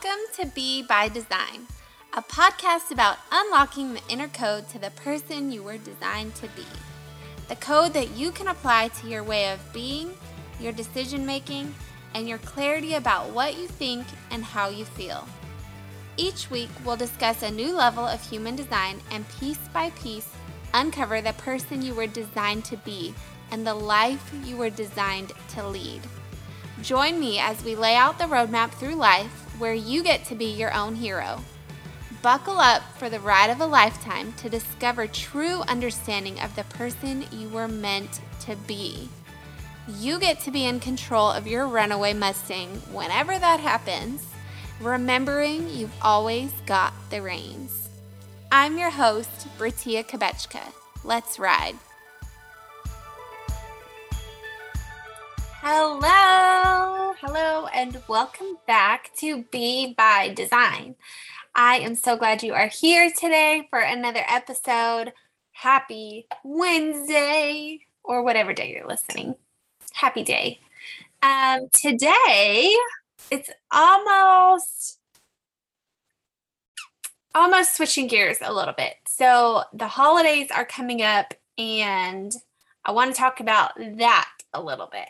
[0.00, 1.66] Welcome to Be by Design,
[2.12, 6.66] a podcast about unlocking the inner code to the person you were designed to be.
[7.48, 10.12] The code that you can apply to your way of being,
[10.60, 11.74] your decision making,
[12.14, 15.26] and your clarity about what you think and how you feel.
[16.16, 20.28] Each week, we'll discuss a new level of human design and piece by piece
[20.74, 23.14] uncover the person you were designed to be
[23.50, 26.02] and the life you were designed to lead.
[26.82, 30.46] Join me as we lay out the roadmap through life where you get to be
[30.46, 31.40] your own hero.
[32.22, 37.24] Buckle up for the ride of a lifetime to discover true understanding of the person
[37.30, 39.08] you were meant to be.
[39.86, 44.26] You get to be in control of your runaway Mustang whenever that happens,
[44.80, 47.88] remembering you've always got the reins.
[48.50, 50.72] I'm your host, Bertia Kabechka.
[51.04, 51.76] Let's ride.
[55.60, 60.94] Hello, hello, and welcome back to Be by Design.
[61.52, 65.12] I am so glad you are here today for another episode.
[65.50, 69.34] Happy Wednesday, or whatever day you're listening.
[69.94, 70.60] Happy day.
[71.22, 72.72] Um, today,
[73.32, 75.00] it's almost
[77.34, 78.94] almost switching gears a little bit.
[79.08, 82.32] So the holidays are coming up, and
[82.84, 85.08] I want to talk about that a little bit.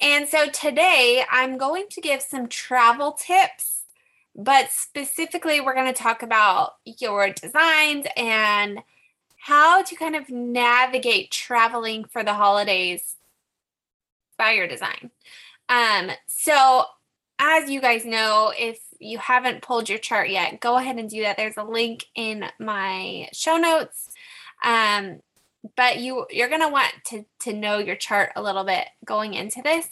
[0.00, 3.84] And so today I'm going to give some travel tips,
[4.36, 8.80] but specifically, we're going to talk about your designs and
[9.38, 13.16] how to kind of navigate traveling for the holidays
[14.36, 15.10] by your design.
[15.68, 16.84] Um, so,
[17.40, 21.22] as you guys know, if you haven't pulled your chart yet, go ahead and do
[21.22, 21.36] that.
[21.36, 24.08] There's a link in my show notes.
[24.64, 25.20] Um,
[25.76, 29.34] but you you're going to want to to know your chart a little bit going
[29.34, 29.88] into this.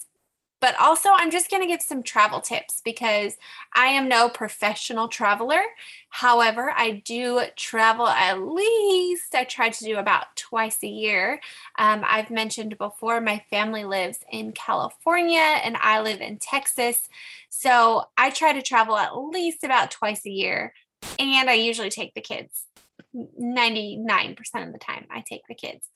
[0.59, 3.37] But also i'm just going to give some travel tips because
[3.75, 5.61] i am no professional traveler.
[6.09, 11.41] However i do travel at least i try to do about twice a year.
[11.79, 17.09] Um, i've mentioned before my family lives in california and i live in texas.
[17.51, 20.73] So i try to travel at least about twice a year
[21.19, 22.67] and i usually take the kids
[23.15, 25.89] 99% of the time I take the kids.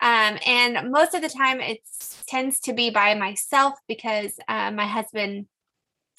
[0.00, 1.80] Um, and most of the time it
[2.26, 5.46] tends to be by myself because uh, my husband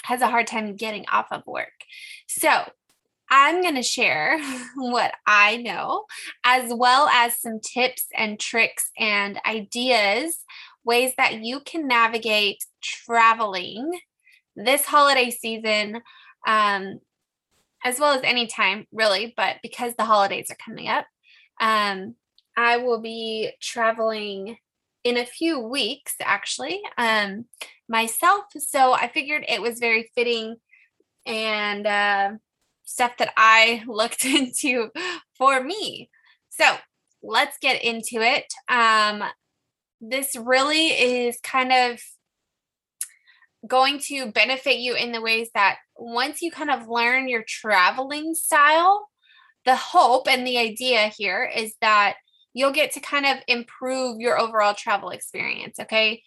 [0.04, 1.74] has a hard time getting off of work.
[2.28, 2.50] So
[3.30, 4.40] I'm going to share
[4.76, 6.06] what I know,
[6.44, 10.38] as well as some tips and tricks and ideas,
[10.84, 14.00] ways that you can navigate traveling
[14.56, 16.02] this holiday season
[16.48, 17.00] um,
[17.86, 21.06] as well as any time really, but because the holidays are coming up,
[21.62, 22.16] um,
[22.58, 24.58] I will be traveling
[25.04, 27.46] in a few weeks actually um,
[27.88, 28.46] myself.
[28.58, 30.56] So I figured it was very fitting
[31.28, 32.32] and uh,
[32.84, 34.90] stuff that I looked into
[35.38, 36.10] for me.
[36.50, 36.66] So
[37.22, 38.52] let's get into it.
[38.68, 39.24] Um,
[40.02, 42.00] this really is kind of
[43.68, 48.36] going to benefit you in the ways that once you kind of learn your traveling
[48.36, 49.08] style,
[49.66, 52.16] the hope and the idea here is that
[52.54, 55.80] you'll get to kind of improve your overall travel experience.
[55.80, 56.24] Okay.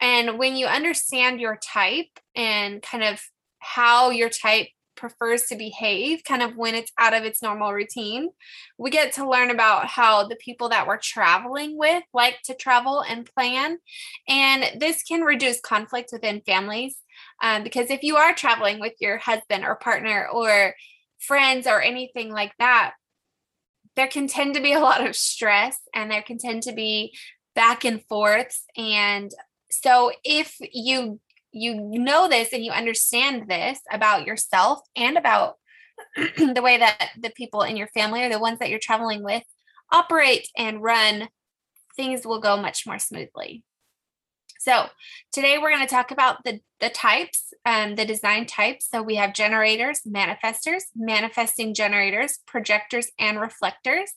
[0.00, 3.20] And when you understand your type and kind of
[3.58, 8.28] how your type prefers to behave kind of when it's out of its normal routine.
[8.76, 13.00] We get to learn about how the people that we're traveling with like to travel
[13.00, 13.78] and plan.
[14.28, 16.96] And this can reduce conflict within families
[17.42, 20.74] um, because if you are traveling with your husband or partner or
[21.18, 22.92] friends or anything like that,
[23.96, 27.16] there can tend to be a lot of stress and there can tend to be
[27.54, 28.64] back and forths.
[28.76, 29.32] And
[29.70, 31.20] so if you
[31.52, 35.54] you know this and you understand this about yourself and about
[36.16, 39.42] the way that the people in your family or the ones that you're traveling with
[39.90, 41.28] operate and run,
[41.96, 43.64] things will go much more smoothly.
[44.60, 44.86] So
[45.32, 48.88] today we're going to talk about the, the types, um, the design types.
[48.90, 54.10] So we have generators, manifestors, manifesting generators, projectors, and reflectors.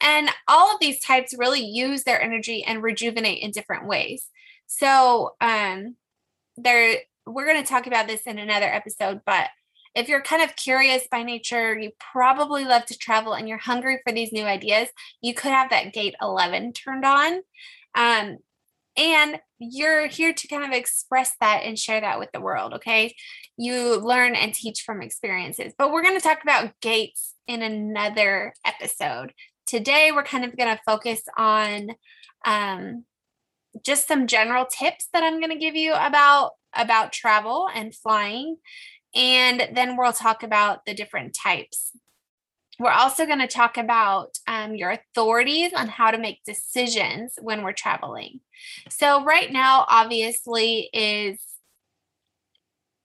[0.00, 4.26] And all of these types really use their energy and rejuvenate in different ways.
[4.66, 5.96] So um,
[6.56, 9.48] there we're going to talk about this in another episode but
[9.94, 14.00] if you're kind of curious by nature you probably love to travel and you're hungry
[14.04, 14.88] for these new ideas
[15.20, 17.40] you could have that gate 11 turned on.
[17.94, 18.38] Um,
[18.96, 23.14] and you're here to kind of express that and share that with the world okay?
[23.56, 28.54] You learn and teach from experiences but we're going to talk about gates in another
[28.64, 29.32] episode.
[29.66, 31.90] Today we're kind of going to focus on
[32.44, 33.04] um,
[33.84, 38.56] just some general tips that I'm going to give you about about travel and flying
[39.14, 41.92] And then we'll talk about the different types.
[42.78, 47.62] We're also going to talk about um, your authorities on how to make decisions when
[47.62, 48.40] we're traveling.
[48.88, 51.38] So, right now, obviously, is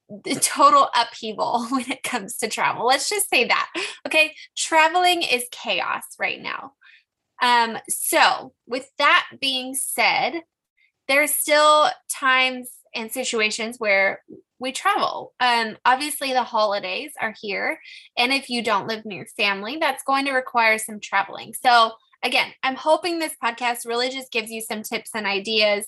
[0.10, 2.88] the total upheaval when it comes to travel.
[2.88, 3.70] Let's just say that.
[4.06, 4.36] Okay.
[4.56, 6.74] Traveling is chaos right now.
[7.42, 10.42] Um, so, with that being said,
[11.08, 14.22] there's still times and situations where
[14.60, 15.34] we travel.
[15.40, 17.80] Um, obviously, the holidays are here.
[18.18, 21.54] And if you don't live near family, that's going to require some traveling.
[21.54, 21.92] So,
[22.24, 25.86] again, I'm hoping this podcast really just gives you some tips and ideas.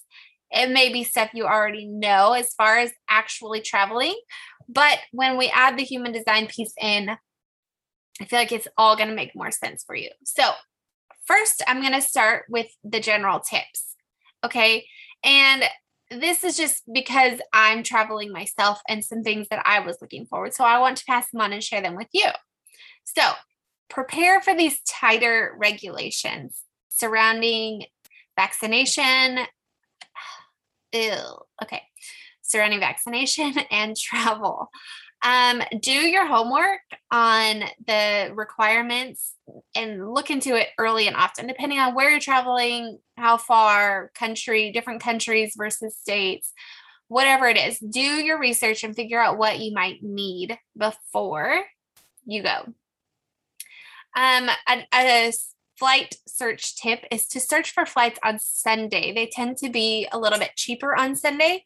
[0.51, 4.15] It may be stuff you already know as far as actually traveling.
[4.67, 7.09] But when we add the human design piece in,
[8.21, 10.09] I feel like it's all going to make more sense for you.
[10.23, 10.51] So,
[11.25, 13.95] first, I'm going to start with the general tips.
[14.43, 14.85] Okay.
[15.23, 15.63] And
[16.11, 20.53] this is just because I'm traveling myself and some things that I was looking forward.
[20.53, 22.29] So I want to pass them on and share them with you.
[23.03, 23.21] So
[23.89, 27.83] prepare for these tighter regulations surrounding
[28.37, 29.39] vaccination.
[30.93, 31.13] Ew,
[31.63, 31.83] okay.
[32.41, 34.69] Surrounding vaccination and travel.
[35.21, 36.79] Um, do your homework
[37.11, 39.33] on the requirements
[39.75, 44.71] and look into it early and often, depending on where you're traveling, how far, country,
[44.71, 46.53] different countries versus states,
[47.09, 47.79] whatever it is.
[47.79, 51.63] Do your research and figure out what you might need before
[52.25, 52.73] you go.
[54.15, 55.33] Um, a, a
[55.77, 59.13] flight search tip is to search for flights on Sunday.
[59.13, 61.63] They tend to be a little bit cheaper on Sunday.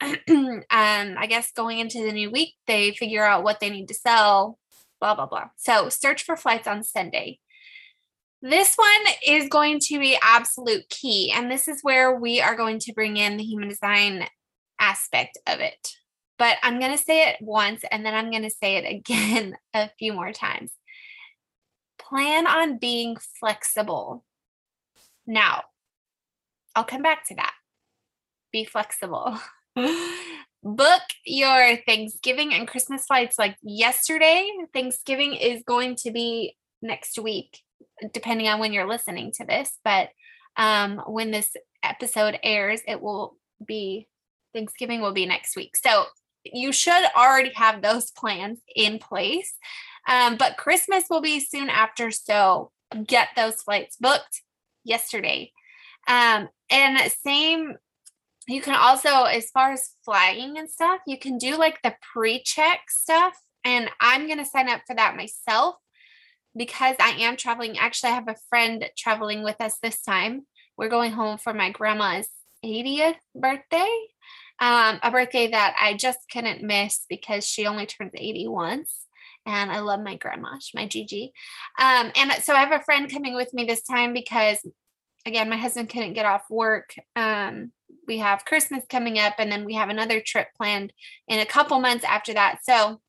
[0.28, 3.94] um, I guess going into the new week, they figure out what they need to
[3.94, 4.58] sell,
[5.00, 5.50] blah, blah, blah.
[5.56, 7.38] So search for flights on Sunday.
[8.42, 11.30] This one is going to be absolute key.
[11.30, 14.26] And this is where we are going to bring in the human design
[14.78, 15.88] aspect of it.
[16.38, 19.56] But I'm going to say it once and then I'm going to say it again
[19.74, 20.72] a few more times.
[21.98, 24.24] Plan on being flexible.
[25.26, 25.64] Now,
[26.74, 27.52] I'll come back to that.
[28.52, 29.38] Be flexible.
[30.62, 34.50] book your Thanksgiving and Christmas flights like yesterday.
[34.72, 37.60] Thanksgiving is going to be next week,
[38.12, 39.78] depending on when you're listening to this.
[39.84, 40.10] But
[40.56, 44.08] um, when this episode airs, it will be
[44.52, 45.76] Thanksgiving will be next week.
[45.76, 46.06] So
[46.44, 49.54] you should already have those plans in place.
[50.08, 52.10] Um, but Christmas will be soon after.
[52.10, 52.70] So
[53.06, 54.42] get those flights booked
[54.84, 55.52] yesterday.
[56.08, 57.76] Um, and same
[58.52, 62.42] you can also, as far as flagging and stuff, you can do like the pre
[62.42, 63.38] check stuff.
[63.64, 65.76] And I'm going to sign up for that myself
[66.56, 67.78] because I am traveling.
[67.78, 70.46] Actually, I have a friend traveling with us this time.
[70.76, 72.28] We're going home for my grandma's
[72.64, 73.90] 80th birthday,
[74.60, 78.94] um, a birthday that I just couldn't miss because she only turns 80 once.
[79.46, 81.32] And I love my grandma, my Gigi.
[81.78, 84.58] Um, and so I have a friend coming with me this time because,
[85.26, 86.94] again, my husband couldn't get off work.
[87.16, 87.72] Um,
[88.06, 90.92] we have Christmas coming up, and then we have another trip planned
[91.28, 92.60] in a couple months after that.
[92.62, 93.00] So,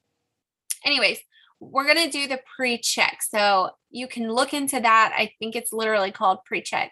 [0.85, 1.19] anyways,
[1.59, 3.19] we're going to do the pre check.
[3.27, 5.13] So, you can look into that.
[5.15, 6.91] I think it's literally called pre check.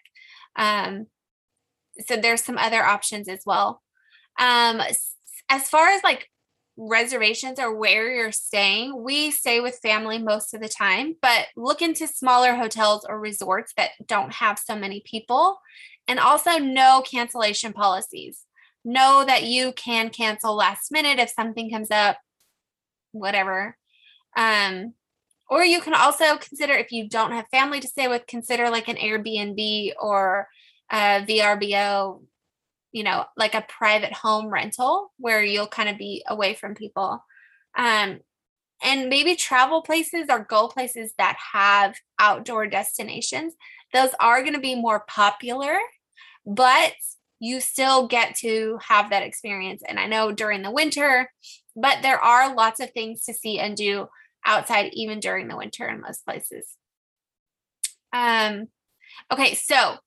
[0.55, 1.07] Um,
[2.07, 3.81] so, there's some other options as well.
[4.39, 4.81] Um,
[5.49, 6.29] as far as like
[6.79, 11.81] reservations or where you're staying, we stay with family most of the time, but look
[11.81, 15.59] into smaller hotels or resorts that don't have so many people
[16.07, 18.45] and also no cancellation policies.
[18.85, 22.17] Know that you can cancel last minute if something comes up,
[23.11, 23.75] whatever.
[24.37, 24.93] Um,
[25.49, 28.87] or you can also consider if you don't have family to stay with, consider like
[28.87, 30.47] an Airbnb or
[30.91, 32.21] a VRBO,
[32.91, 37.23] you know, like a private home rental where you'll kind of be away from people.
[37.77, 38.19] Um,
[38.81, 43.53] and maybe travel places or go places that have outdoor destinations.
[43.93, 45.77] Those are going to be more popular
[46.45, 46.93] but
[47.39, 49.81] you still get to have that experience.
[49.87, 51.31] And I know during the winter,
[51.75, 54.07] but there are lots of things to see and do
[54.45, 56.67] outside even during the winter in most places.
[58.11, 58.67] Um,
[59.31, 59.97] okay, so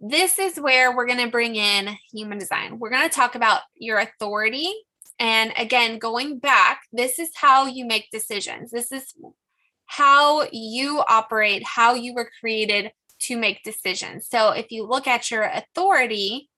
[0.00, 2.78] this is where we're going to bring in human design.
[2.78, 4.72] We're going to talk about your authority.
[5.18, 8.70] And again, going back, this is how you make decisions.
[8.70, 9.12] This is
[9.86, 14.26] how you operate, how you were created, to make decisions.
[14.26, 16.48] So if you look at your authority,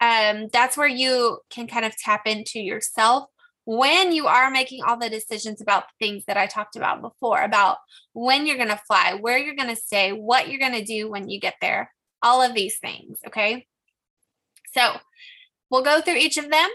[0.00, 3.28] um, that's where you can kind of tap into yourself
[3.66, 7.42] when you are making all the decisions about the things that I talked about before
[7.42, 7.78] about
[8.12, 11.10] when you're going to fly, where you're going to stay, what you're going to do
[11.10, 11.90] when you get there,
[12.24, 13.18] all of these things.
[13.28, 13.66] Okay.
[14.72, 14.96] So
[15.70, 16.68] we'll go through each of them.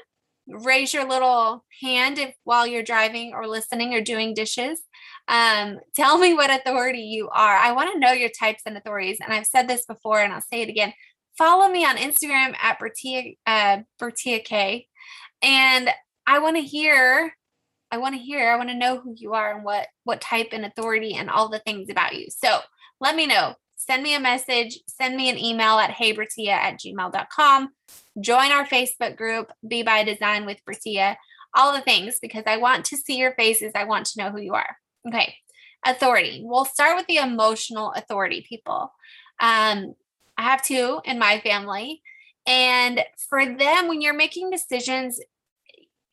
[0.48, 4.82] raise your little hand if while you're driving or listening or doing dishes.
[5.28, 7.56] Um, tell me what authority you are.
[7.56, 9.20] I want to know your types and authorities.
[9.22, 10.94] And I've said this before and I'll say it again.
[11.38, 14.88] Follow me on Instagram at Bertia, uh, Bertia K.
[15.42, 15.90] And
[16.26, 17.34] I want to hear,
[17.92, 20.50] I want to hear, I want to know who you are and what what type
[20.52, 22.28] and authority and all the things about you.
[22.30, 22.60] So
[23.00, 23.56] let me know.
[23.90, 27.70] Send me a message, send me an email at heybertia at gmail.com.
[28.22, 31.16] Join our Facebook group, Be by Design with Bertia,
[31.56, 33.72] all the things because I want to see your faces.
[33.74, 34.78] I want to know who you are.
[35.08, 35.34] Okay.
[35.84, 36.44] Authority.
[36.46, 38.94] We'll start with the emotional authority people.
[39.40, 39.96] Um,
[40.38, 42.04] I have two in my family.
[42.46, 45.20] And for them, when you're making decisions,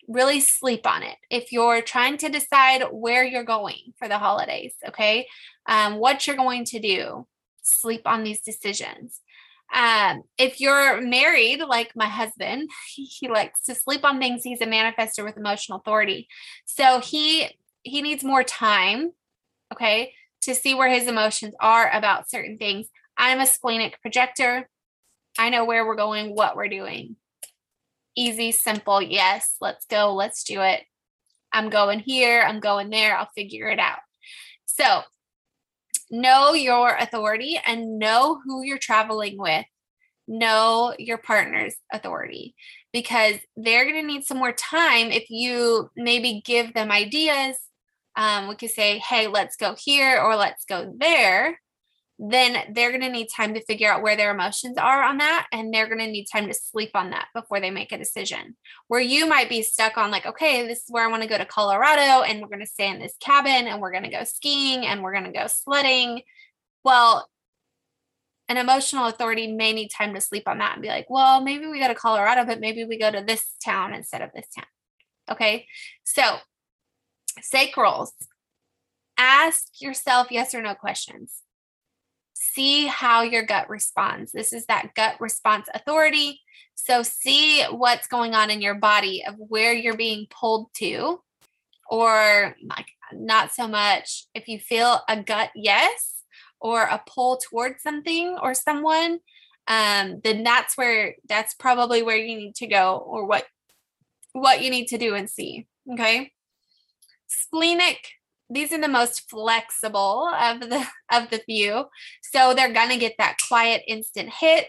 [0.09, 1.16] really sleep on it.
[1.30, 5.26] If you're trying to decide where you're going for the holidays, okay,
[5.66, 7.26] um, what you're going to do,
[7.66, 9.20] sleep on these decisions.
[9.75, 14.42] Um, if you're married, like my husband, he likes to sleep on things.
[14.44, 16.28] He's a manifestor with emotional authority.
[16.64, 17.49] So he
[17.82, 19.12] he needs more time,
[19.73, 22.88] okay, to see where his emotions are about certain things.
[23.16, 24.68] I'm a splenic projector.
[25.38, 27.16] I know where we're going, what we're doing.
[28.16, 29.00] Easy, simple.
[29.00, 30.14] Yes, let's go.
[30.14, 30.82] Let's do it.
[31.52, 32.42] I'm going here.
[32.42, 33.16] I'm going there.
[33.16, 33.99] I'll figure it out.
[34.66, 35.02] So
[36.10, 39.64] know your authority and know who you're traveling with.
[40.28, 42.54] Know your partner's authority
[42.92, 47.56] because they're going to need some more time if you maybe give them ideas.
[48.16, 51.60] Um, we could say, hey, let's go here or let's go there
[52.18, 55.46] then they're going to need time to figure out where their emotions are on that
[55.52, 58.56] and they're going to need time to sleep on that before they make a decision.
[58.88, 61.37] Where you might be stuck on like okay this is where i want to go
[61.37, 64.25] to colorado and we're going to stay in this cabin and we're going to go
[64.25, 66.23] skiing and we're going to go sledding.
[66.85, 67.28] Well
[68.49, 71.66] an emotional authority may need time to sleep on that and be like well maybe
[71.66, 74.66] we go to colorado but maybe we go to this town instead of this town.
[75.30, 75.66] Okay?
[76.04, 76.38] So
[77.54, 78.11] sacrals.
[79.18, 81.42] Ask yourself yes or no questions
[82.56, 84.32] see how your gut responds.
[84.32, 86.40] This is that gut response authority.
[86.75, 91.20] So see what's going on in your body of where you're being pulled to,
[91.88, 94.25] or like not so much.
[94.34, 96.22] If you feel a gut yes
[96.58, 99.20] or a pull towards something or someone,
[99.68, 103.46] um, then that's where that's probably where you need to go or what
[104.32, 105.66] what you need to do and see.
[105.92, 106.32] Okay.
[107.26, 108.12] Splenic
[108.49, 111.87] these are the most flexible of the of the few.
[112.23, 114.69] So they're going to get that quiet instant hit.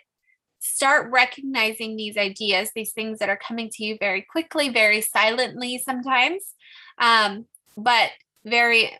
[0.59, 5.77] Start recognizing these ideas these things that are coming to you very quickly very silently
[5.77, 6.55] sometimes
[6.97, 7.45] um,
[7.77, 8.09] but
[8.43, 8.91] very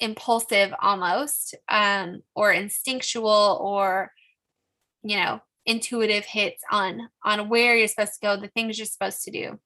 [0.00, 4.10] impulsive almost um, or instinctual or
[5.02, 9.22] you know intuitive hits on on where you're supposed to go the things you're supposed
[9.22, 9.58] to do.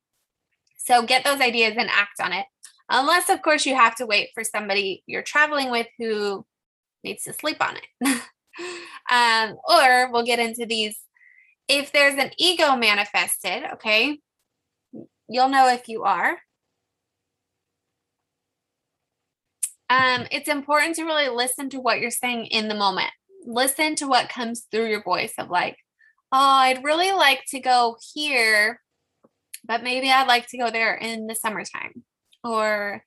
[0.77, 2.45] So get those ideas and act on it
[2.89, 6.45] unless of course you have to wait for somebody you're traveling with who
[7.03, 8.21] needs to sleep on it.
[9.11, 10.97] Um, or we'll get into these.
[11.69, 14.19] If there's an ego manifested okay
[15.29, 16.39] you'll know if you are.
[19.91, 23.11] Um, it's important to really listen to what you're saying in the moment.
[23.45, 25.77] Listen to what comes through your voice of like
[26.35, 28.81] oh i'd really like to go here
[29.65, 32.03] but maybe i'd like to go there in the summertime
[32.45, 33.03] or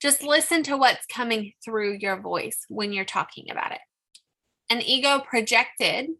[0.00, 3.80] just listen to what's coming through your voice when you're talking about it.
[4.70, 6.10] An ego projected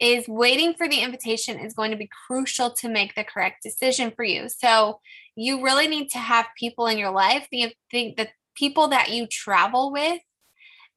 [0.00, 4.12] is waiting for the invitation is going to be crucial to make the correct decision
[4.14, 4.48] for you.
[4.48, 5.00] So
[5.36, 9.26] you really need to have people in your life, the, the, the people that you
[9.26, 10.20] travel with,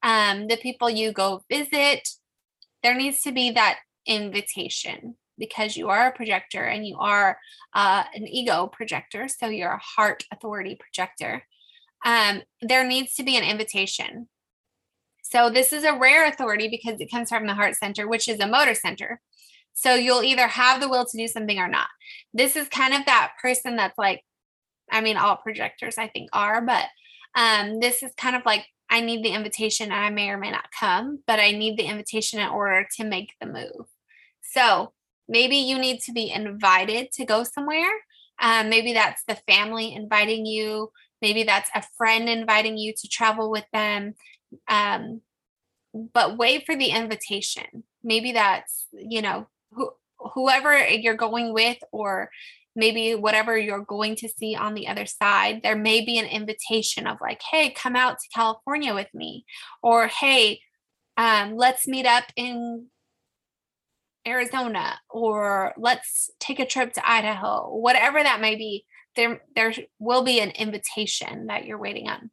[0.04, 2.10] um, the people you go visit.
[2.84, 7.38] There needs to be that invitation because you are a projector and you are
[7.74, 9.28] uh, an ego projector.
[9.28, 11.44] So you're a heart authority projector.
[12.06, 14.28] Um, there needs to be an invitation.
[15.24, 18.40] So this is a rare authority because it comes from the heart center, which is
[18.40, 19.20] a motor center.
[19.74, 21.88] So you'll either have the will to do something or not.
[22.34, 24.24] This is kind of that person that's like,
[24.92, 26.86] I mean, all projectors I think are, but
[27.36, 30.50] um, this is kind of like I need the invitation and I may or may
[30.50, 33.86] not come, but I need the invitation in order to make the move.
[34.42, 34.94] So
[35.28, 37.92] maybe you need to be invited to go somewhere.
[38.40, 40.92] Um, maybe that's the family inviting you.
[41.22, 44.16] Maybe that's a friend inviting you to travel with them.
[44.68, 45.22] Um,
[46.14, 47.84] but wait for the invitation.
[48.04, 49.92] Maybe that's, you know, who,
[50.34, 52.30] whoever you're going with, or
[52.76, 57.08] maybe whatever you're going to see on the other side, there may be an invitation
[57.08, 59.46] of like, hey, come out to California with me,
[59.82, 60.62] or hey,
[61.18, 62.86] um, let's meet up in
[64.28, 70.24] Arizona or let's take a trip to Idaho, whatever that may be, there there will
[70.24, 72.30] be an invitation that you're waiting on.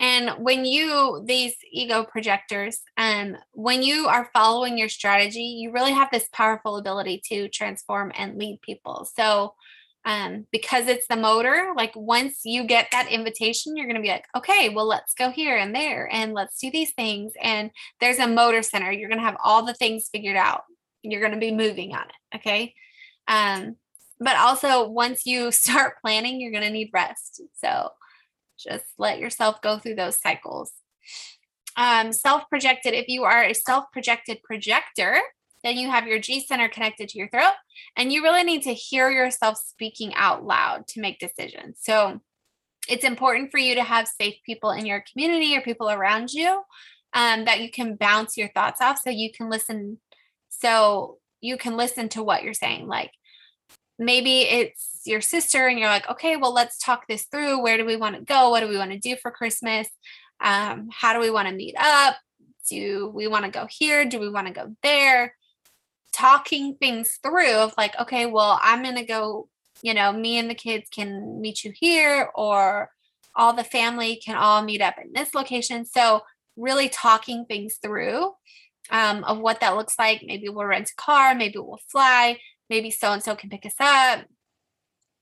[0.00, 5.92] And when you, these ego projectors, um, when you are following your strategy, you really
[5.92, 9.06] have this powerful ability to transform and lead people.
[9.14, 9.54] So,
[10.04, 14.08] um, because it's the motor, like once you get that invitation, you're going to be
[14.08, 17.32] like, okay, well, let's go here and there and let's do these things.
[17.40, 18.90] And there's a motor center.
[18.90, 20.62] You're going to have all the things figured out.
[21.02, 22.36] You're going to be moving on it.
[22.36, 22.74] Okay.
[23.28, 23.76] Um,
[24.18, 27.42] but also, once you start planning, you're going to need rest.
[27.56, 27.90] So,
[28.58, 30.72] just let yourself go through those cycles.
[31.76, 35.18] Um, self projected, if you are a self projected projector,
[35.62, 37.54] then you have your G center connected to your throat,
[37.96, 41.78] and you really need to hear yourself speaking out loud to make decisions.
[41.82, 42.20] So
[42.88, 46.62] it's important for you to have safe people in your community or people around you
[47.12, 50.00] um, that you can bounce your thoughts off so you can listen.
[50.48, 52.86] So you can listen to what you're saying.
[52.86, 53.12] Like
[53.98, 57.62] maybe it's your sister and you're like, okay, well, let's talk this through.
[57.62, 58.50] Where do we want to go?
[58.50, 59.88] What do we want to do for Christmas?
[60.40, 62.16] Um, how do we want to meet up?
[62.68, 64.04] Do we want to go here?
[64.04, 65.34] Do we want to go there?
[66.12, 69.48] Talking things through of like, okay, well, I'm going to go,
[69.82, 72.90] you know, me and the kids can meet you here, or
[73.34, 75.84] all the family can all meet up in this location.
[75.84, 76.22] So,
[76.56, 78.32] really talking things through
[78.90, 80.22] um, of what that looks like.
[80.24, 82.38] Maybe we'll rent a car, maybe we'll fly,
[82.68, 84.24] maybe so and so can pick us up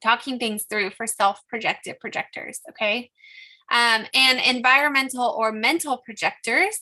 [0.03, 3.11] talking things through for self projected projectors okay
[3.71, 6.81] um, and environmental or mental projectors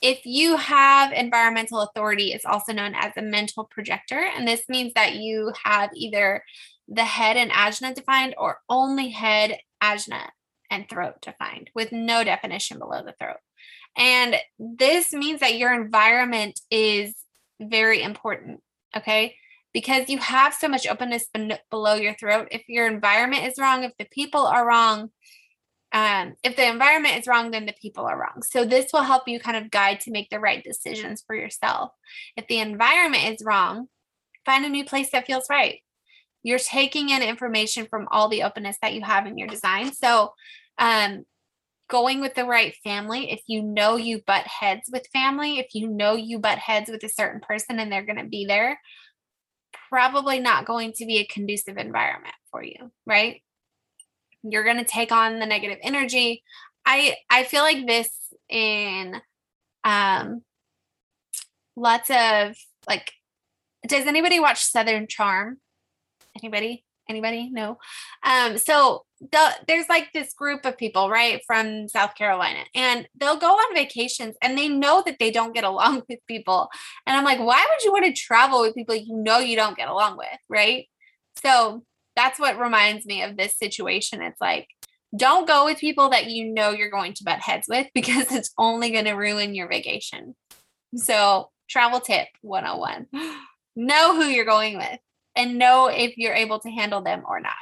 [0.00, 4.92] if you have environmental authority it's also known as a mental projector and this means
[4.94, 6.42] that you have either
[6.88, 10.28] the head and ajna defined or only head ajna
[10.70, 13.38] and throat defined with no definition below the throat
[13.96, 17.14] and this means that your environment is
[17.60, 18.60] very important
[18.96, 19.34] okay
[19.72, 21.26] because you have so much openness
[21.70, 22.48] below your throat.
[22.50, 25.10] If your environment is wrong, if the people are wrong,
[25.98, 28.42] um, if the environment is wrong, then the people are wrong.
[28.42, 31.90] So this will help you kind of guide to make the right decisions for yourself.
[32.36, 33.88] If the environment is wrong,
[34.46, 35.80] find a new place that feels right.
[36.44, 39.92] You're taking in information from all the openness that you have in your design.
[39.92, 40.34] So,
[40.78, 41.24] um,
[41.90, 45.88] going with the right family, if you know you butt heads with family, if you
[45.88, 48.78] know you butt heads with a certain person and they're going to be there,
[49.88, 53.42] probably not going to be a conducive environment for you, right?
[54.42, 56.42] You're going to take on the negative energy.
[56.86, 58.10] I I feel like this
[58.48, 59.20] in
[59.84, 60.42] um
[61.76, 62.56] lots of
[62.88, 63.12] like
[63.86, 65.58] does anybody watch Southern Charm?
[66.42, 66.84] Anybody?
[67.08, 67.48] Anybody?
[67.50, 67.78] No.
[68.22, 73.38] Um, so the, there's like this group of people, right, from South Carolina, and they'll
[73.38, 76.68] go on vacations and they know that they don't get along with people.
[77.06, 79.76] And I'm like, why would you want to travel with people you know you don't
[79.76, 80.86] get along with, right?
[81.42, 81.84] So
[82.18, 84.20] that's what reminds me of this situation.
[84.20, 84.66] It's like,
[85.16, 88.52] don't go with people that you know you're going to butt heads with because it's
[88.58, 90.34] only going to ruin your vacation.
[90.94, 93.06] So, travel tip 101
[93.78, 94.98] know who you're going with
[95.36, 97.52] and know if you're able to handle them or not.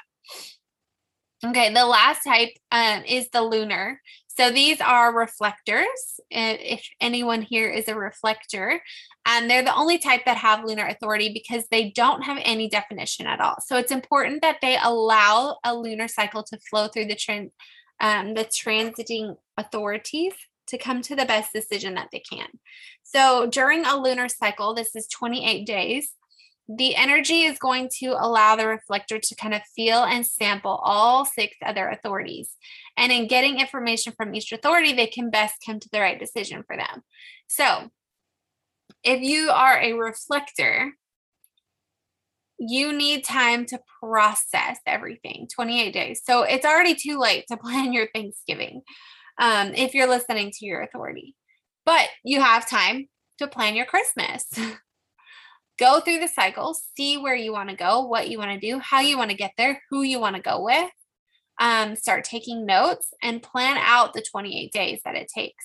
[1.45, 4.01] Okay, the last type um, is the lunar.
[4.29, 5.87] So these are reflectors.
[6.31, 8.81] If anyone here is a reflector,
[9.27, 13.27] and they're the only type that have lunar authority because they don't have any definition
[13.27, 13.57] at all.
[13.67, 17.51] So it's important that they allow a lunar cycle to flow through the trend,
[18.01, 20.33] um, the transiting authorities
[20.69, 22.47] to come to the best decision that they can.
[23.03, 26.13] So during a lunar cycle, this is 28 days
[26.69, 31.25] the energy is going to allow the reflector to kind of feel and sample all
[31.25, 32.57] six other authorities.
[32.97, 36.65] And in getting information from each authority, they can best come to the right decision
[36.67, 37.03] for them.
[37.47, 37.91] So,
[39.07, 40.93] if you are a reflector,
[42.59, 46.23] you need time to process everything 28 days.
[46.25, 48.83] So, it's already too late to plan your Thanksgiving
[49.39, 51.35] um, if you're listening to your authority,
[51.85, 54.45] but you have time to plan your Christmas.
[55.79, 58.79] go through the cycle, see where you want to go, what you want to do,
[58.79, 60.91] how you want to get there, who you want to go with.
[61.59, 65.65] Um, start taking notes and plan out the 28 days that it takes.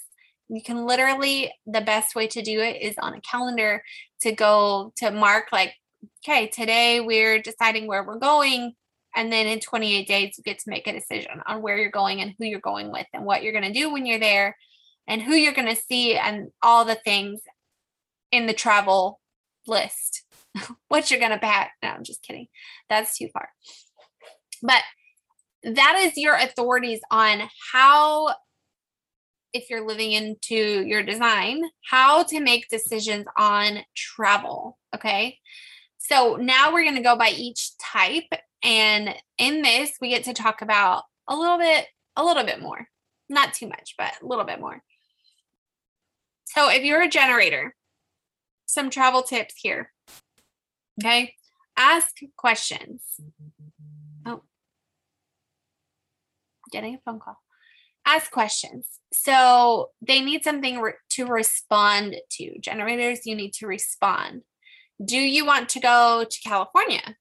[0.52, 3.82] You can literally, the best way to do it is on a calendar
[4.22, 5.74] to go to mark, like,
[6.20, 8.74] okay, today we're deciding where we're going.
[9.16, 12.20] And then in 28 days, you get to make a decision on where you're going
[12.20, 14.58] and who you're going with and what you're going to do when you're there
[15.08, 17.40] and who you're going to see and all the things
[18.32, 19.22] in the travel
[19.68, 20.24] list
[20.90, 21.72] what you're going to pack.
[21.82, 22.48] No, I'm just kidding.
[22.90, 23.50] That's too far.
[24.62, 24.82] But
[25.64, 28.36] that is your authorities on how
[29.54, 34.78] if you're living into your design, how to make decisions on travel.
[34.96, 35.38] Okay.
[35.98, 38.32] So now we're going to go by each type.
[38.64, 42.88] And in this, we get to talk about a little bit, a little bit more,
[43.30, 44.82] not too much, but a little bit more.
[46.46, 47.76] So if you're a generator,
[48.66, 49.92] some travel tips here.
[51.02, 51.36] Okay.
[51.78, 53.02] Ask questions.
[54.26, 54.44] Oh,
[56.72, 57.38] getting a phone call.
[58.06, 58.88] Ask questions.
[59.14, 62.60] So they need something re- to respond to.
[62.60, 64.42] Generators, you need to respond.
[65.04, 67.16] Do you want to go to California?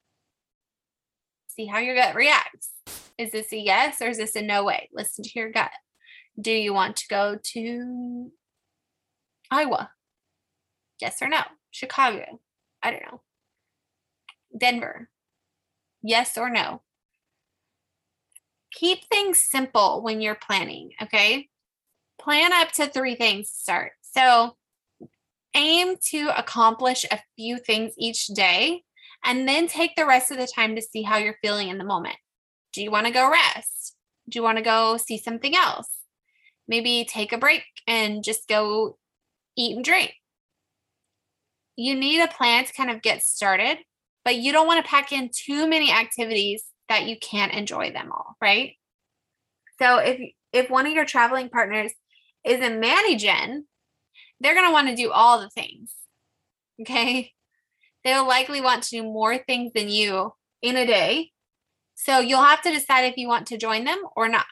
[1.48, 2.70] See how your gut reacts.
[3.18, 4.88] Is this a yes or is this a no way?
[4.92, 5.70] Listen to your gut.
[6.40, 8.32] Do you want to go to
[9.50, 9.90] Iowa?
[11.00, 11.40] Yes or no?
[11.70, 12.40] Chicago?
[12.82, 13.20] I don't know.
[14.56, 15.10] Denver?
[16.02, 16.82] Yes or no?
[18.72, 21.48] Keep things simple when you're planning, okay?
[22.20, 23.92] Plan up to three things to start.
[24.02, 24.56] So
[25.54, 28.84] aim to accomplish a few things each day
[29.24, 31.84] and then take the rest of the time to see how you're feeling in the
[31.84, 32.16] moment.
[32.72, 33.96] Do you want to go rest?
[34.28, 35.88] Do you want to go see something else?
[36.68, 38.96] Maybe take a break and just go
[39.56, 40.14] eat and drink.
[41.76, 43.78] You need a plan to kind of get started,
[44.24, 48.12] but you don't want to pack in too many activities that you can't enjoy them
[48.12, 48.74] all, right?
[49.80, 50.20] So if
[50.52, 51.92] if one of your traveling partners
[52.44, 53.64] is a manny-gen,
[54.40, 55.94] they're going to want to do all the things.
[56.80, 57.32] Okay?
[58.04, 61.30] They'll likely want to do more things than you in a day.
[61.94, 64.46] So you'll have to decide if you want to join them or not.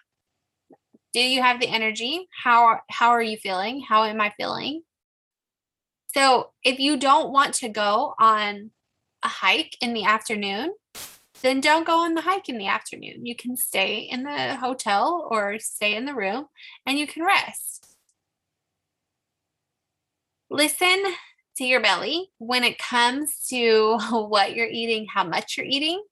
[1.15, 2.29] Do you have the energy?
[2.45, 3.81] How how are you feeling?
[3.81, 4.83] How am I feeling?
[6.15, 8.71] So if you don't want to go on
[9.23, 10.75] a hike in the afternoon,
[11.43, 13.25] then don't go on the hike in the afternoon.
[13.25, 16.47] You can stay in the hotel or stay in the room
[16.87, 17.87] and you can rest.
[20.51, 21.03] Listen
[21.57, 26.03] to your belly when it comes to what you're eating, how much you're eating.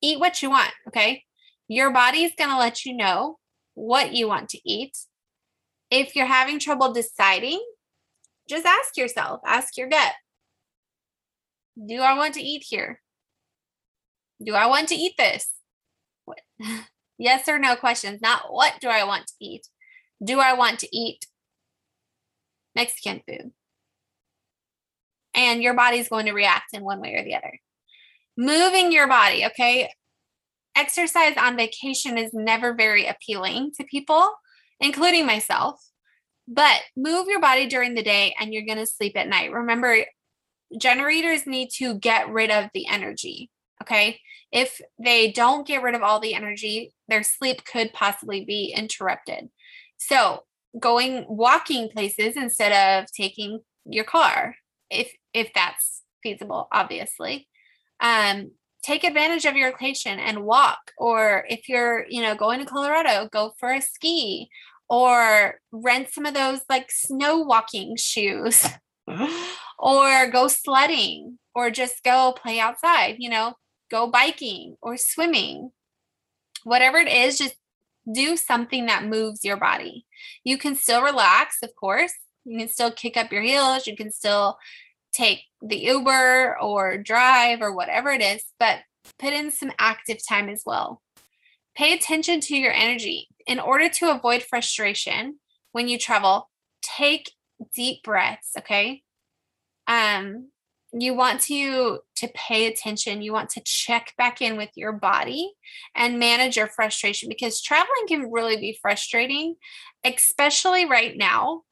[0.00, 1.24] Eat what you want, okay?
[1.68, 3.38] Your body is going to let you know
[3.74, 4.96] what you want to eat.
[5.90, 7.62] If you're having trouble deciding,
[8.48, 10.12] just ask yourself, ask your gut.
[11.86, 13.01] Do I want to eat here?
[14.42, 15.50] Do I want to eat this?
[16.24, 16.40] What?
[17.18, 19.66] yes or no questions, not what do I want to eat?
[20.22, 21.26] Do I want to eat
[22.74, 23.52] Mexican food?
[25.34, 27.58] And your body's going to react in one way or the other.
[28.36, 29.90] Moving your body, okay?
[30.76, 34.30] Exercise on vacation is never very appealing to people,
[34.80, 35.80] including myself.
[36.48, 39.52] But move your body during the day and you're going to sleep at night.
[39.52, 40.04] Remember,
[40.76, 43.50] generators need to get rid of the energy.
[43.82, 44.20] Okay.
[44.52, 49.48] If they don't get rid of all the energy, their sleep could possibly be interrupted.
[49.96, 50.44] So,
[50.78, 54.56] going walking places instead of taking your car,
[54.90, 57.48] if if that's feasible, obviously.
[58.00, 60.92] Um, take advantage of your location and walk.
[60.98, 64.48] Or if you're, you know, going to Colorado, go for a ski
[64.88, 68.66] or rent some of those like snow walking shoes
[69.78, 73.54] or go sledding or just go play outside, you know,
[73.92, 75.70] go biking or swimming.
[76.64, 77.56] Whatever it is, just
[78.10, 80.06] do something that moves your body.
[80.42, 82.12] You can still relax, of course.
[82.44, 83.86] You can still kick up your heels.
[83.86, 84.58] You can still
[85.12, 88.78] take the Uber or drive or whatever it is, but
[89.18, 91.02] put in some active time as well.
[91.76, 93.28] Pay attention to your energy.
[93.46, 95.38] In order to avoid frustration
[95.72, 96.48] when you travel,
[96.80, 97.32] take
[97.74, 99.02] deep breaths, okay?
[99.86, 100.48] Um
[100.92, 103.22] you want to to pay attention.
[103.22, 105.52] You want to check back in with your body
[105.96, 109.56] and manage your frustration because traveling can really be frustrating
[110.04, 111.62] especially right now.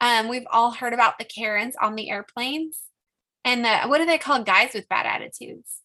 [0.00, 2.80] Um, we've all heard about the karens on the airplanes
[3.44, 5.80] and the what do they call guys with bad attitudes?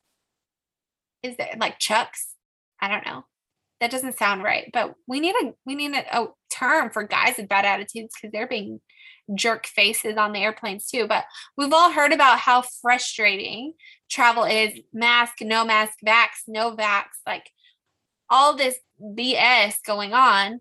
[1.21, 2.33] Is it like chucks?
[2.81, 3.25] I don't know.
[3.81, 7.35] That doesn't sound right but we need a we need a, a term for guys
[7.37, 8.81] with bad attitudes because they're being
[9.35, 11.07] jerk faces on the airplanes too.
[11.07, 11.25] But
[11.57, 13.73] we've all heard about how frustrating
[14.09, 17.49] travel is mask, no mask, vax, no vax, like
[18.29, 20.59] all this BS going on.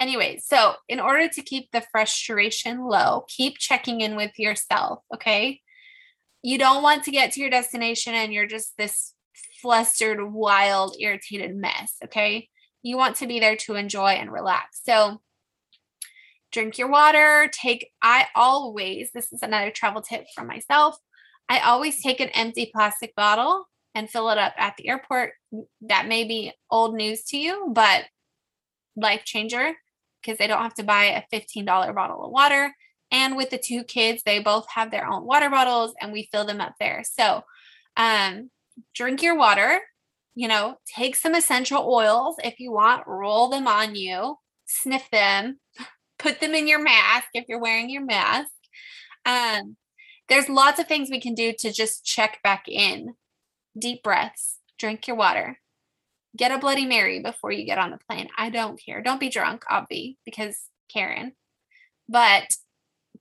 [0.00, 5.60] Anyway, so in order to keep the frustration low, keep checking in with yourself, okay?
[6.42, 9.14] You don't want to get to your destination and you're just this
[9.62, 12.48] flustered, wild, irritated mess, okay?
[12.82, 14.80] You want to be there to enjoy and relax.
[14.84, 15.22] So,
[16.54, 17.50] drink your water.
[17.52, 20.96] Take, I always, this is another travel tip from myself.
[21.48, 25.32] I always take an empty plastic bottle and fill it up at the airport.
[25.82, 28.04] That may be old news to you, but
[28.96, 29.74] life changer.
[30.22, 32.74] because they don't have to buy a $15 bottle of water.
[33.10, 36.44] And with the two kids, they both have their own water bottles and we fill
[36.44, 37.04] them up there.
[37.04, 37.42] So
[37.96, 38.50] um,
[38.94, 39.80] drink your water,
[40.34, 44.36] you know, take some essential oils if you want, roll them on you,
[44.66, 45.60] sniff them,
[46.24, 48.50] put them in your mask if you're wearing your mask.
[49.26, 49.76] Um,
[50.28, 53.14] there's lots of things we can do to just check back in.
[53.78, 55.58] Deep breaths, drink your water,
[56.36, 58.28] get a Bloody Mary before you get on the plane.
[58.38, 59.02] I don't care.
[59.02, 61.32] Don't be drunk, obvi, because Karen.
[62.08, 62.44] But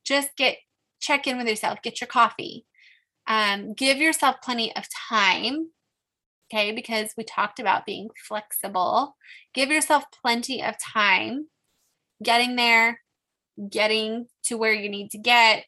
[0.06, 0.58] just get
[1.02, 2.66] check in with yourself, get your coffee.
[3.28, 5.70] Um, give yourself plenty of time.
[6.54, 9.18] Okay, because we talked about being flexible.
[9.54, 11.48] Give yourself plenty of time
[12.22, 13.00] getting there,
[13.70, 15.66] getting to where you need to get,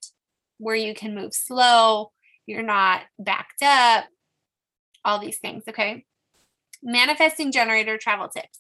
[0.58, 2.12] where you can move slow,
[2.46, 4.06] you're not backed up,
[5.04, 5.64] all these things.
[5.68, 6.06] Okay.
[6.84, 8.60] Manifesting generator travel tips.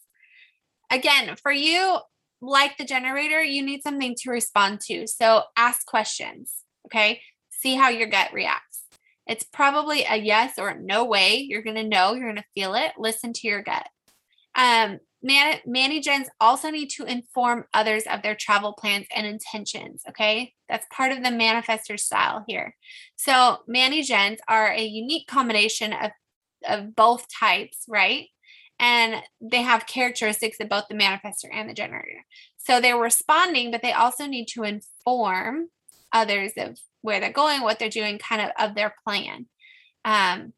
[0.91, 1.99] Again, for you,
[2.41, 5.07] like the generator, you need something to respond to.
[5.07, 6.53] So ask questions.
[6.87, 7.21] Okay.
[7.49, 8.83] See how your gut reacts.
[9.27, 11.37] It's probably a yes or no way.
[11.37, 12.91] You're going to know, you're going to feel it.
[12.97, 13.87] Listen to your gut.
[14.55, 20.03] Um, Man- Manny Gens also need to inform others of their travel plans and intentions.
[20.07, 20.53] Okay.
[20.69, 22.75] That's part of the manifestor style here.
[23.15, 26.11] So, Manny Gens are a unique combination of,
[26.69, 28.27] of both types, right?
[28.79, 32.23] And they have characteristics of both the manifestor and the generator.
[32.57, 35.69] So, they're responding, but they also need to inform
[36.13, 39.47] others of where they're going, what they're doing, kind of of their plan.
[40.03, 40.53] Um,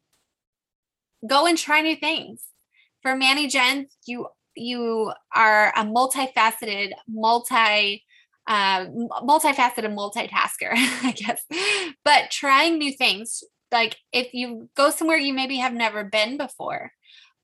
[1.26, 2.42] go and try new things.
[3.00, 4.28] For Manny Gens, you
[4.58, 8.04] you are a multifaceted, multi
[8.46, 11.44] uh, multifaceted multitasker, I guess.
[12.04, 16.92] But trying new things, like if you go somewhere you maybe have never been before,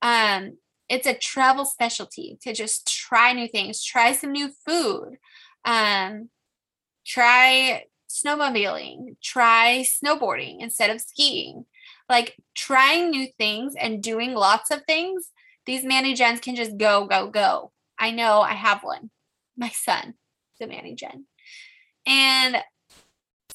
[0.01, 0.57] um,
[0.89, 5.17] it's a travel specialty to just try new things, try some new food,
[5.63, 6.29] um,
[7.05, 11.65] try snowmobiling, try snowboarding instead of skiing.
[12.09, 15.31] Like trying new things and doing lots of things
[15.65, 17.71] these Manny Gens can just go, go, go.
[17.97, 19.09] I know I have one.
[19.57, 20.15] My son,
[20.59, 21.25] the Manny Gen.
[22.05, 22.57] And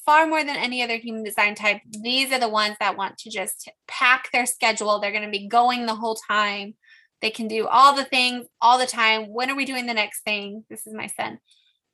[0.05, 3.29] far more than any other human design type, these are the ones that want to
[3.29, 4.99] just pack their schedule.
[4.99, 6.75] They're going to be going the whole time.
[7.21, 9.25] They can do all the things all the time.
[9.31, 10.65] When are we doing the next thing?
[10.69, 11.39] This is my son.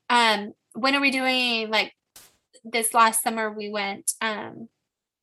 [0.09, 1.93] Um, when are we doing like
[2.63, 4.67] this last summer we went um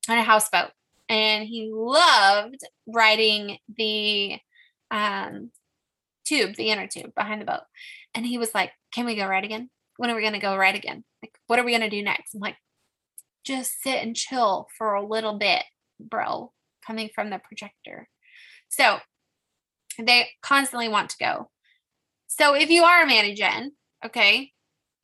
[0.09, 0.71] on a houseboat
[1.09, 4.39] and he loved riding the
[4.95, 5.51] um,
[6.25, 7.65] tube, the inner tube behind the boat.
[8.15, 9.69] And he was like, Can we go ride again?
[9.97, 11.05] When are we going to go ride again?
[11.23, 12.35] Like, what are we going to do next?
[12.35, 12.57] I'm like,
[13.45, 15.65] Just sit and chill for a little bit,
[16.01, 16.53] bro,
[16.87, 18.09] coming from the projector.
[18.69, 18.99] So
[19.99, 21.51] they constantly want to go.
[22.29, 23.73] So if you are a Manny Gen,
[24.05, 24.53] okay,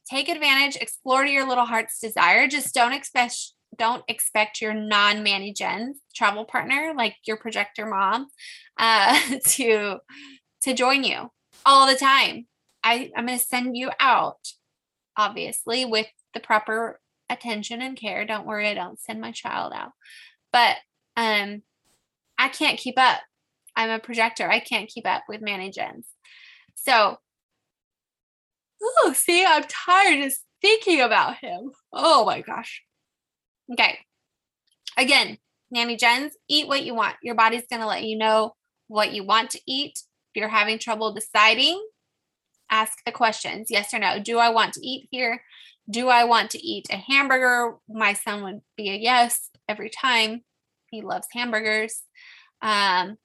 [0.08, 2.48] take advantage, explore to your little heart's desire.
[2.48, 3.36] Just don't expect
[3.80, 8.28] don't expect your non Manny Gen travel partner, like your projector mom,
[8.76, 9.96] uh, to
[10.62, 11.30] to join you
[11.64, 12.46] all the time.
[12.84, 14.46] I, I'm going to send you out,
[15.16, 18.26] obviously, with the proper attention and care.
[18.26, 19.92] Don't worry, I don't send my child out.
[20.52, 20.76] But
[21.16, 21.62] um,
[22.38, 23.20] I can't keep up.
[23.76, 24.50] I'm a projector.
[24.50, 26.06] I can't keep up with Manny Gens.
[26.74, 27.16] So,
[28.82, 31.70] oh, see, I'm tired just thinking about him.
[31.94, 32.82] Oh my gosh.
[33.72, 33.98] Okay.
[34.96, 35.38] Again,
[35.70, 37.16] Manny Gens, eat what you want.
[37.22, 38.54] Your body's going to let you know
[38.88, 39.92] what you want to eat.
[40.34, 41.80] If you're having trouble deciding,
[42.70, 44.20] ask the questions yes or no.
[44.20, 45.42] Do I want to eat here?
[45.88, 47.76] Do I want to eat a hamburger?
[47.88, 50.42] My son would be a yes every time.
[50.90, 52.02] He loves hamburgers.
[52.62, 53.16] Um,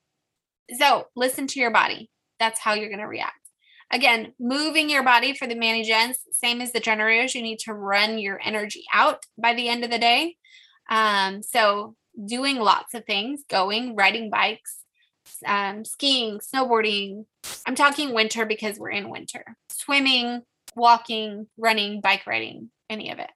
[0.80, 2.10] so listen to your body.
[2.40, 3.45] That's how you're going to react.
[3.92, 7.74] Again, moving your body for the Manny Gens, same as the generators, you need to
[7.74, 10.36] run your energy out by the end of the day.
[10.90, 14.80] Um, so doing lots of things, going, riding bikes,
[15.46, 17.26] um, skiing, snowboarding.
[17.66, 19.56] I'm talking winter because we're in winter.
[19.70, 20.42] Swimming,
[20.76, 23.30] walking, running, bike riding, any of it.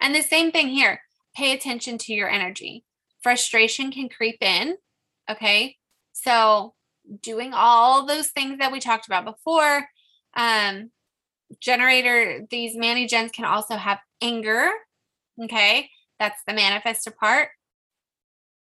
[0.00, 1.02] And the same thing here.
[1.34, 2.84] Pay attention to your energy.
[3.22, 4.76] Frustration can creep in.
[5.30, 5.76] Okay.
[6.12, 6.74] So
[7.20, 9.88] doing all those things that we talked about before.
[10.34, 10.90] Um,
[11.60, 14.70] generator, these Manny Gens can also have anger.
[15.42, 15.90] Okay.
[16.18, 17.48] That's the manifestor part.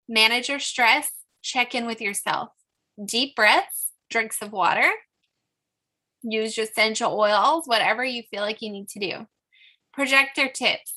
[0.09, 1.11] Manage your stress.
[1.43, 2.49] Check in with yourself.
[3.05, 4.91] Deep breaths, drinks of water.
[6.23, 9.27] Use your essential oils, whatever you feel like you need to do.
[9.93, 10.95] Projector tips.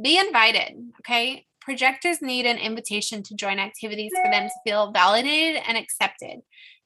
[0.00, 0.92] Be invited.
[1.00, 1.46] Okay.
[1.68, 6.40] Projectors need an invitation to join activities for them to feel validated and accepted.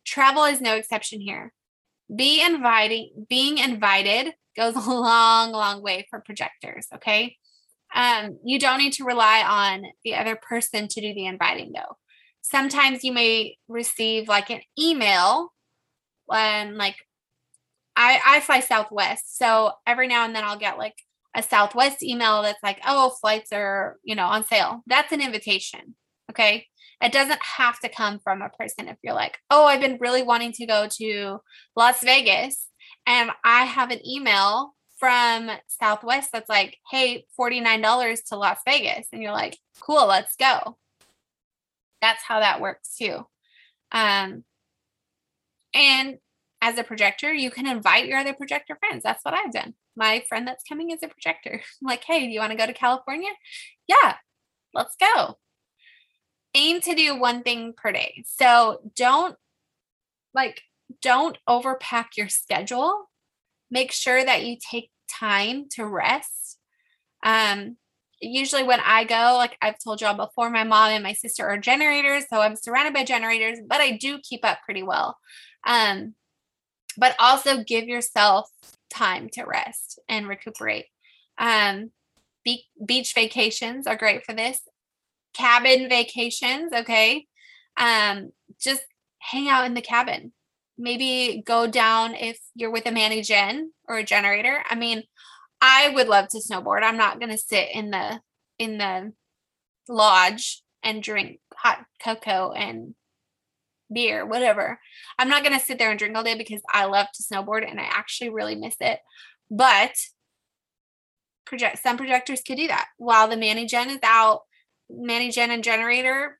[0.04, 1.52] Travel is no exception here.
[2.12, 6.88] Be inviting, being invited goes a long, long way for projectors.
[6.92, 7.36] Okay.
[7.94, 11.96] Um, you don't need to rely on the other person to do the inviting though.
[12.40, 15.52] Sometimes you may receive like an email
[16.26, 16.96] when like
[17.94, 19.38] I, I fly Southwest.
[19.38, 20.96] So every now and then I'll get like
[21.34, 24.82] a Southwest email that's like, oh, flights are, you know, on sale.
[24.86, 25.94] That's an invitation.
[26.30, 26.66] Okay.
[27.02, 28.88] It doesn't have to come from a person.
[28.88, 31.38] If you're like, oh, I've been really wanting to go to
[31.74, 32.68] Las Vegas
[33.06, 39.08] and I have an email from Southwest that's like, hey, $49 to Las Vegas.
[39.12, 40.76] And you're like, cool, let's go.
[42.00, 43.26] That's how that works too.
[43.90, 44.44] Um,
[45.74, 46.18] and
[46.60, 49.02] as a projector, you can invite your other projector friends.
[49.02, 49.74] That's what I've done.
[49.96, 51.52] My friend that's coming is a projector.
[51.83, 53.31] I'm like, hey, do you want to go to California?
[53.87, 54.16] Yeah,
[54.74, 55.38] let's go.
[56.55, 58.24] Aim to do one thing per day.
[58.26, 59.37] So don't
[60.35, 60.62] like,
[61.00, 63.11] don't overpack your schedule.
[63.70, 66.59] Make sure that you take time to rest.
[67.22, 67.76] Um,
[68.20, 71.59] usually when I go, like I've told y'all before, my mom and my sister are
[71.59, 75.16] generators, so I'm surrounded by generators, but I do keep up pretty well.
[75.66, 76.14] Um,
[76.96, 78.50] but also give yourself
[78.92, 80.87] time to rest and recuperate.
[81.38, 81.90] Um,
[82.44, 84.61] be- beach vacations are great for this.
[85.35, 87.26] Cabin vacations, okay.
[87.76, 88.83] Um, just
[89.18, 90.33] hang out in the cabin.
[90.76, 94.62] Maybe go down if you're with a Manny Gen or a generator.
[94.68, 95.05] I mean,
[95.61, 96.83] I would love to snowboard.
[96.83, 98.20] I'm not gonna sit in the
[98.59, 99.12] in the
[99.88, 102.94] lodge and drink hot cocoa and
[103.92, 104.78] beer, whatever.
[105.18, 107.68] I'm not going to sit there and drink all day because I love to snowboard
[107.68, 108.98] and I actually really miss it.
[109.50, 109.92] But
[111.44, 114.42] project some projectors could do that while the Manny Gen is out.
[114.90, 116.38] Manny Gen and Generator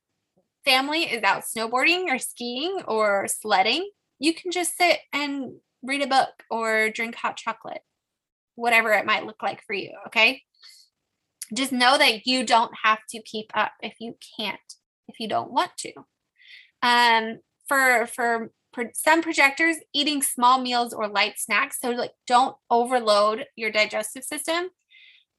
[0.65, 3.89] family is out snowboarding or skiing or sledding.
[4.19, 7.81] You can just sit and read a book or drink hot chocolate,
[8.55, 9.91] whatever it might look like for you.
[10.07, 10.41] Okay.
[11.53, 14.59] Just know that you don't have to keep up if you can't,
[15.07, 15.91] if you don't want to.
[16.83, 18.05] Um, for
[18.73, 24.23] for some projectors, eating small meals or light snacks, so like don't overload your digestive
[24.23, 24.69] system.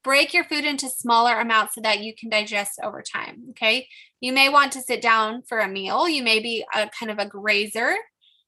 [0.03, 3.45] Break your food into smaller amounts so that you can digest over time.
[3.51, 3.89] Okay.
[4.21, 6.09] You may want to sit down for a meal.
[6.09, 7.95] You may be a kind of a grazer,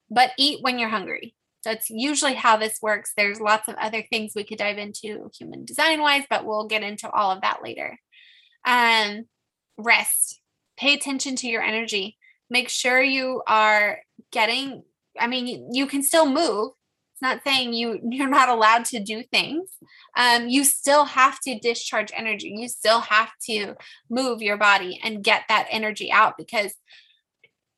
[0.09, 1.35] but eat when you're hungry.
[1.63, 3.11] That's usually how this works.
[3.17, 6.83] There's lots of other things we could dive into human design wise, but we'll get
[6.83, 7.99] into all of that later.
[8.65, 9.25] Um,
[9.77, 10.39] rest.
[10.77, 12.17] Pay attention to your energy
[12.49, 13.99] make sure you are
[14.31, 14.83] getting
[15.19, 16.71] i mean you can still move.
[17.13, 19.69] It's not saying you you're not allowed to do things.
[20.15, 22.53] Um, you still have to discharge energy.
[22.55, 23.75] You still have to
[24.09, 26.73] move your body and get that energy out because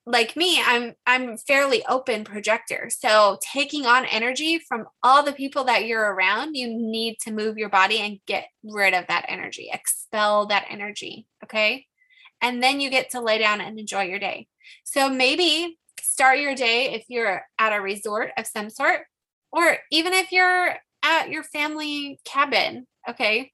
[0.05, 2.89] like me i'm i'm fairly open projector.
[2.89, 7.58] So taking on energy from all the people that you're around you need to move
[7.58, 9.69] your body and get rid of that energy.
[9.71, 11.86] Expel that energy okay
[12.41, 14.47] and then you get to lay down and enjoy your day
[14.84, 19.02] so maybe start your day if you're at a resort of some sort,
[19.52, 22.88] or even if you're at your family cabin.
[23.10, 23.52] Okay.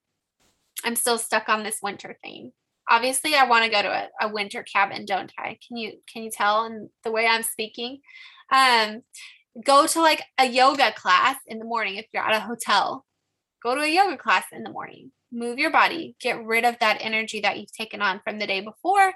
[0.83, 2.51] I'm still stuck on this winter thing.
[2.89, 5.57] Obviously, I want to go to a, a winter cabin, don't I?
[5.67, 7.99] Can you can you tell in the way I'm speaking?
[8.51, 9.01] Um,
[9.63, 13.05] go to like a yoga class in the morning if you're at a hotel.
[13.63, 15.11] Go to a yoga class in the morning.
[15.35, 16.15] Move your body.
[16.21, 19.13] Get rid of that energy that you've taken on from the day before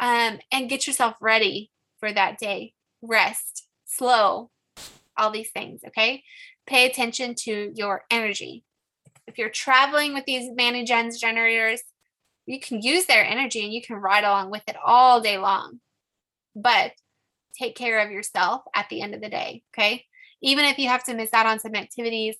[0.00, 2.72] um, and get yourself ready for that day.
[3.02, 4.50] Rest, slow,
[5.16, 5.82] all these things.
[5.88, 6.22] Okay.
[6.66, 8.64] Pay attention to your energy.
[9.26, 11.82] If you're traveling with these Manny generators,
[12.46, 15.80] you can use their energy and you can ride along with it all day long.
[16.56, 16.92] But
[17.58, 19.62] take care of yourself at the end of the day.
[19.74, 20.06] Okay.
[20.40, 22.36] Even if you have to miss out on some activities,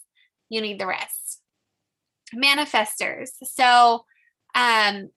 [0.48, 1.27] you need the rest.
[2.34, 3.28] Manifestors.
[3.42, 4.04] So,
[4.54, 5.10] um,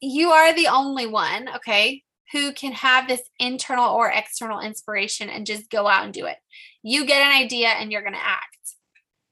[0.00, 5.46] you are the only one, okay, who can have this internal or external inspiration and
[5.46, 6.36] just go out and do it.
[6.82, 8.56] You get an idea and you're going to act.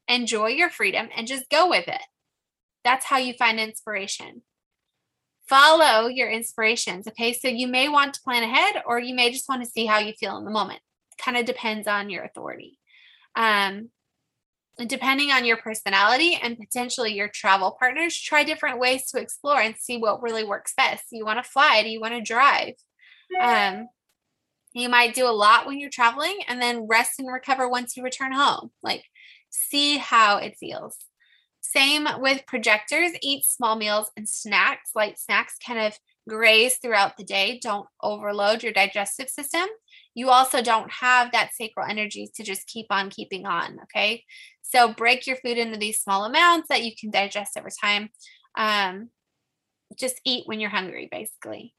[0.08, 2.02] Enjoy your freedom and just go with it.
[2.84, 4.42] That's how you find inspiration.
[5.48, 7.32] Follow your inspirations, okay?
[7.32, 9.98] So you may want to plan ahead or you may just want to see how
[9.98, 10.80] you feel in the moment.
[11.18, 12.78] Kind of depends on your authority.
[13.34, 13.90] Um,
[14.86, 19.76] depending on your personality and potentially your travel partners, try different ways to explore and
[19.76, 21.04] see what really works best.
[21.10, 21.82] You want to fly?
[21.82, 22.74] Do you want to drive?
[23.40, 23.88] Um,
[24.74, 28.02] you might do a lot when you're traveling and then rest and recover once you
[28.02, 28.70] return home.
[28.82, 29.04] Like,
[29.50, 30.96] see how it feels.
[31.62, 35.98] Same with projectors, eat small meals and snacks, light snacks, kind of
[36.28, 37.58] graze throughout the day.
[37.62, 39.66] Don't overload your digestive system.
[40.14, 43.78] You also don't have that sacral energy to just keep on keeping on.
[43.84, 44.24] Okay.
[44.68, 48.10] So break your food into these small amounts that you can digest over time.
[48.56, 49.10] Um,
[49.96, 51.72] just eat when you're hungry, basically.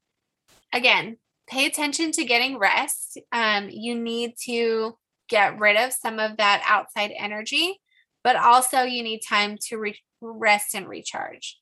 [0.74, 1.18] Again,
[1.50, 3.18] pay attention to getting rest.
[3.32, 7.80] Um, you need to get rid of some of that outside energy,
[8.24, 11.60] but also you need time to re- rest and recharge.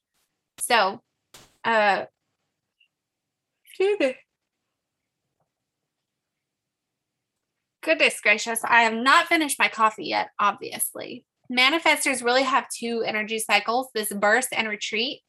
[0.60, 1.02] So,
[1.64, 2.06] uh,
[7.86, 11.24] Goodness gracious, I have not finished my coffee yet, obviously.
[11.56, 15.22] Manifestors really have two energy cycles this burst and retreat,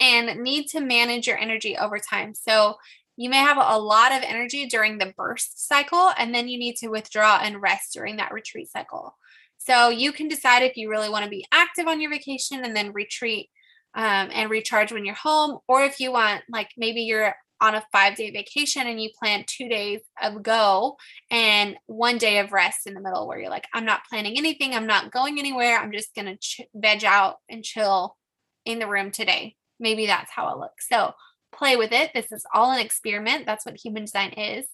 [0.00, 2.34] and need to manage your energy over time.
[2.34, 2.74] So,
[3.16, 6.74] you may have a lot of energy during the burst cycle, and then you need
[6.78, 9.16] to withdraw and rest during that retreat cycle.
[9.58, 12.74] So, you can decide if you really want to be active on your vacation and
[12.74, 13.48] then retreat
[13.94, 17.84] um, and recharge when you're home, or if you want, like maybe you're on a
[17.92, 20.96] five day vacation and you plan two days of go
[21.30, 24.74] and one day of rest in the middle where you're like, I'm not planning anything,
[24.74, 28.16] I'm not going anywhere, I'm just gonna ch- veg out and chill
[28.64, 29.56] in the room today.
[29.78, 30.88] Maybe that's how it looks.
[30.88, 31.14] So
[31.52, 32.12] play with it.
[32.14, 33.46] This is all an experiment.
[33.46, 34.66] That's what human design is.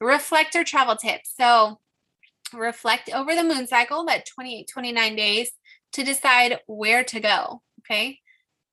[0.00, 1.32] Reflector travel tips.
[1.38, 1.80] So
[2.52, 5.50] reflect over the moon cycle, that 28, 29 days,
[5.92, 7.62] to decide where to go.
[7.80, 8.18] Okay.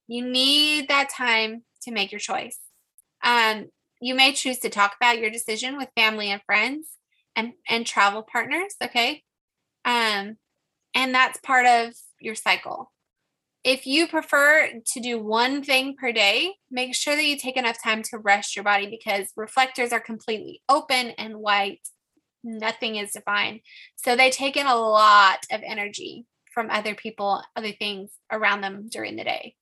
[0.08, 2.58] You need that time to make your choice.
[3.24, 3.68] Um,
[4.02, 6.88] you may choose to talk about your decision with family and friends
[7.36, 8.76] and, and travel partners.
[8.84, 9.24] Okay.
[9.86, 10.38] Um,
[10.94, 12.92] and that's part of your cycle.
[13.64, 17.82] If you prefer to do one thing per day, make sure that you take enough
[17.82, 21.82] time to rest your body because reflectors are completely open and white.
[22.44, 23.60] Nothing is defined.
[23.98, 28.88] So they take in a lot of energy from other people, other things around them
[28.90, 29.56] during the day.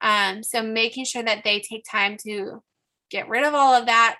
[0.00, 2.60] Um, so making sure that they take time to
[3.14, 4.18] get rid of all of that.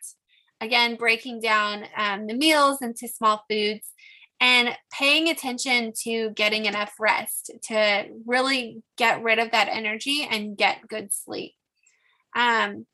[0.61, 3.93] Again, breaking down um, the meals into small foods
[4.41, 10.57] and paying attention to getting enough rest to really get rid of that energy and
[10.57, 11.53] get good sleep.
[12.37, 12.87] Um,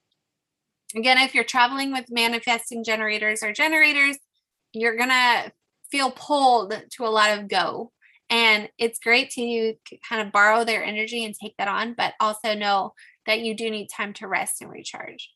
[0.97, 4.17] again, if you're traveling with manifesting generators or generators,
[4.73, 5.53] you're going to
[5.91, 7.93] feel pulled to a lot of go.
[8.31, 9.75] And it's great to
[10.09, 12.95] kind of borrow their energy and take that on, but also know
[13.27, 15.31] that you do need time to rest and recharge.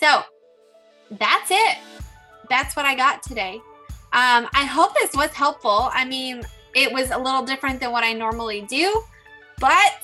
[0.00, 0.22] So
[1.10, 1.78] that's it.
[2.48, 3.60] That's what I got today.
[4.12, 5.90] Um, I hope this was helpful.
[5.92, 6.42] I mean,
[6.74, 9.02] it was a little different than what I normally do,
[9.60, 10.00] but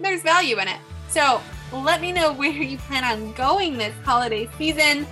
[0.00, 0.78] there's value in it.
[1.08, 1.40] So
[1.72, 5.06] let me know where you plan on going this holiday season.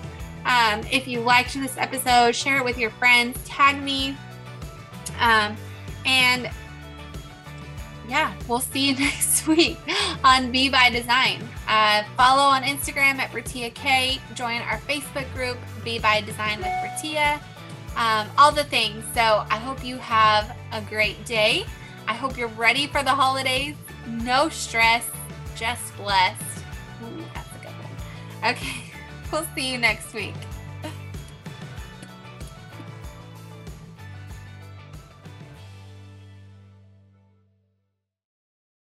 [0.44, 4.16] Um, if you liked this episode, share it with your friends, tag me.
[5.20, 5.56] Um,
[6.04, 6.50] and
[8.08, 9.78] yeah, we'll see you next week
[10.22, 11.42] on Be by Design.
[11.68, 14.18] Uh, follow on Instagram at Bertia K.
[14.34, 17.40] Join our Facebook group, Be by Design with Bertia.
[17.96, 19.04] Um, all the things.
[19.14, 21.64] So I hope you have a great day.
[22.06, 23.76] I hope you're ready for the holidays.
[24.06, 25.08] No stress,
[25.56, 26.42] just blessed.
[27.02, 28.52] Ooh, that's a good one.
[28.52, 28.92] Okay,
[29.32, 30.34] we'll see you next week.